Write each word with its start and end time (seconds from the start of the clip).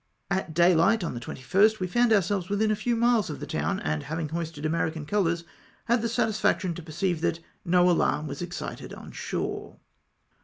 At 0.31 0.55
dayhght 0.55 1.03
on 1.03 1.13
the 1.13 1.19
21st, 1.19 1.79
we 1.79 1.85
found 1.85 2.11
ourselves 2.11 2.47
•within 2.47 2.71
a 2.71 2.75
few 2.75 2.95
miles 2.95 3.29
of 3.29 3.39
the 3.39 3.45
town, 3.45 3.79
and 3.81 4.01
having 4.01 4.29
hoisted 4.29 4.65
American 4.65 5.05
colours, 5.05 5.43
had 5.85 6.01
the 6.01 6.09
satisfaction 6.09 6.73
to 6.73 6.81
perceive 6.81 7.21
that 7.21 7.39
no 7.63 7.87
alarm 7.87 8.25
was 8.25 8.41
excited 8.41 8.95
on 8.95 9.11
shore. 9.11 9.77